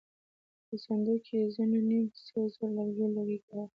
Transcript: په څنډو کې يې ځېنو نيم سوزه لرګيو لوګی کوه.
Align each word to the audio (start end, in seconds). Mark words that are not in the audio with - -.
په 0.67 0.75
څنډو 0.83 1.15
کې 1.25 1.33
يې 1.41 1.47
ځېنو 1.55 1.79
نيم 1.89 2.05
سوزه 2.27 2.65
لرګيو 2.75 3.13
لوګی 3.15 3.39
کوه. 3.47 3.63